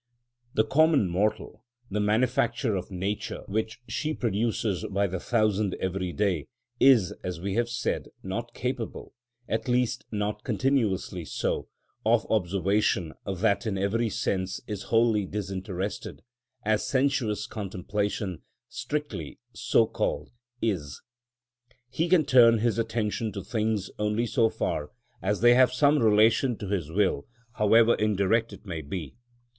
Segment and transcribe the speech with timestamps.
[0.55, 6.47] The common mortal, that manufacture of Nature which she produces by the thousand every day,
[6.79, 9.13] is, as we have said, not capable,
[9.47, 11.67] at least not continuously so,
[12.03, 16.23] of observation that in every sense is wholly disinterested,
[16.65, 20.31] as sensuous contemplation, strictly so called,
[20.63, 20.99] is.
[21.91, 24.89] He can turn his attention to things only so far
[25.21, 27.27] as they have some relation to his will,
[27.57, 29.13] however indirect it may be.